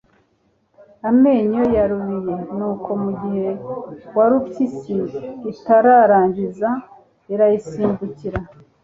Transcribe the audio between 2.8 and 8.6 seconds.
mu gihe warupyisi itararangiza, irayisimbukira